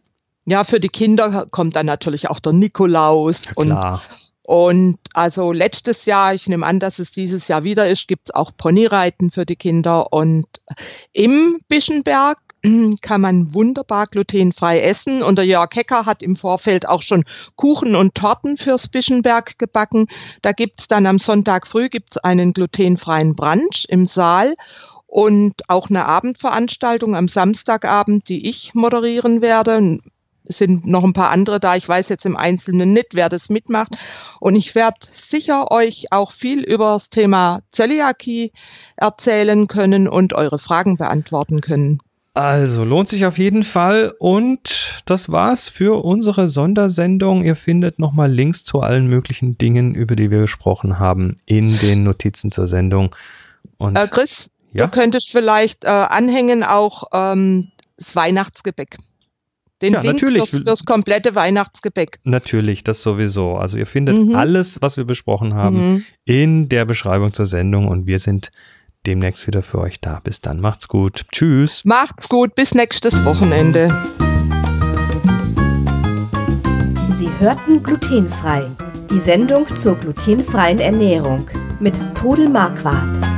Ja, 0.48 0.64
für 0.64 0.80
die 0.80 0.88
Kinder 0.88 1.46
kommt 1.50 1.76
dann 1.76 1.84
natürlich 1.84 2.30
auch 2.30 2.40
der 2.40 2.54
Nikolaus. 2.54 3.42
Ja, 3.44 3.52
klar. 3.52 4.02
Und, 4.46 4.94
und 4.94 4.98
also 5.12 5.52
letztes 5.52 6.06
Jahr, 6.06 6.32
ich 6.32 6.48
nehme 6.48 6.64
an, 6.64 6.80
dass 6.80 6.98
es 6.98 7.10
dieses 7.10 7.48
Jahr 7.48 7.64
wieder 7.64 7.86
ist, 7.86 8.08
gibt 8.08 8.28
es 8.28 8.34
auch 8.34 8.52
Ponyreiten 8.56 9.30
für 9.30 9.44
die 9.44 9.56
Kinder. 9.56 10.10
Und 10.10 10.46
im 11.12 11.60
Bischenberg 11.68 12.38
kann 13.02 13.20
man 13.20 13.52
wunderbar 13.52 14.06
glutenfrei 14.06 14.80
essen. 14.80 15.22
Und 15.22 15.36
der 15.36 15.44
Jörg 15.44 15.68
Hecker 15.74 16.06
hat 16.06 16.22
im 16.22 16.34
Vorfeld 16.34 16.88
auch 16.88 17.02
schon 17.02 17.24
Kuchen 17.56 17.94
und 17.94 18.14
Torten 18.14 18.56
fürs 18.56 18.88
Bischenberg 18.88 19.58
gebacken. 19.58 20.06
Da 20.40 20.52
gibt's 20.52 20.88
dann 20.88 21.04
am 21.04 21.18
Sonntag 21.18 21.66
früh 21.66 21.90
gibt's 21.90 22.16
einen 22.16 22.54
glutenfreien 22.54 23.36
Brunch 23.36 23.84
im 23.90 24.06
Saal 24.06 24.54
und 25.06 25.68
auch 25.68 25.90
eine 25.90 26.06
Abendveranstaltung 26.06 27.14
am 27.14 27.28
Samstagabend, 27.28 28.30
die 28.30 28.48
ich 28.48 28.72
moderieren 28.72 29.42
werde 29.42 30.00
sind 30.48 30.86
noch 30.86 31.04
ein 31.04 31.12
paar 31.12 31.30
andere 31.30 31.60
da. 31.60 31.76
Ich 31.76 31.88
weiß 31.88 32.08
jetzt 32.08 32.26
im 32.26 32.36
Einzelnen 32.36 32.92
nicht, 32.92 33.14
wer 33.14 33.28
das 33.28 33.48
mitmacht. 33.48 33.96
Und 34.40 34.56
ich 34.56 34.74
werde 34.74 34.98
sicher 35.12 35.70
euch 35.70 36.06
auch 36.10 36.32
viel 36.32 36.60
über 36.62 36.94
das 36.94 37.10
Thema 37.10 37.60
Zöliakie 37.72 38.52
erzählen 38.96 39.68
können 39.68 40.08
und 40.08 40.32
eure 40.32 40.58
Fragen 40.58 40.96
beantworten 40.96 41.60
können. 41.60 42.00
Also 42.34 42.84
lohnt 42.84 43.08
sich 43.08 43.26
auf 43.26 43.36
jeden 43.36 43.64
Fall 43.64 44.14
und 44.20 45.02
das 45.06 45.28
war's 45.28 45.68
für 45.68 46.04
unsere 46.04 46.48
Sondersendung. 46.48 47.44
Ihr 47.44 47.56
findet 47.56 47.98
nochmal 47.98 48.30
Links 48.30 48.64
zu 48.64 48.80
allen 48.80 49.08
möglichen 49.08 49.58
Dingen, 49.58 49.96
über 49.96 50.14
die 50.14 50.30
wir 50.30 50.38
gesprochen 50.42 51.00
haben, 51.00 51.36
in 51.46 51.80
den 51.80 52.04
Notizen 52.04 52.52
zur 52.52 52.68
Sendung. 52.68 53.14
Und 53.76 53.96
äh, 53.96 54.06
Chris, 54.06 54.52
ja? 54.72 54.84
du 54.86 54.90
könntest 54.92 55.30
vielleicht 55.30 55.82
äh, 55.82 55.88
anhängen 55.88 56.62
auch 56.62 57.04
ähm, 57.12 57.72
das 57.96 58.14
Weihnachtsgebäck. 58.14 58.98
Den 59.80 59.92
ja, 59.92 60.00
Link 60.00 60.14
natürlich. 60.14 60.50
Fürs, 60.50 60.62
fürs 60.62 60.84
komplette 60.84 61.34
Weihnachtsgebäck. 61.34 62.18
Natürlich, 62.24 62.82
das 62.84 63.02
sowieso. 63.02 63.56
Also 63.56 63.76
ihr 63.76 63.86
findet 63.86 64.18
mhm. 64.18 64.34
alles, 64.34 64.82
was 64.82 64.96
wir 64.96 65.04
besprochen 65.04 65.54
haben, 65.54 65.76
mhm. 65.76 66.04
in 66.24 66.68
der 66.68 66.84
Beschreibung 66.84 67.32
zur 67.32 67.46
Sendung 67.46 67.86
und 67.86 68.06
wir 68.06 68.18
sind 68.18 68.50
demnächst 69.06 69.46
wieder 69.46 69.62
für 69.62 69.78
euch 69.78 70.00
da. 70.00 70.20
Bis 70.22 70.40
dann, 70.40 70.60
macht's 70.60 70.88
gut. 70.88 71.26
Tschüss. 71.30 71.84
Macht's 71.84 72.28
gut, 72.28 72.54
bis 72.54 72.74
nächstes 72.74 73.24
Wochenende. 73.24 73.88
Sie 77.12 77.28
hörten 77.38 77.82
glutenfrei. 77.82 78.64
Die 79.10 79.18
Sendung 79.18 79.66
zur 79.74 79.94
glutenfreien 79.96 80.80
Ernährung 80.80 81.48
mit 81.80 81.94
Todel 82.14 82.48
Marquardt. 82.48 83.37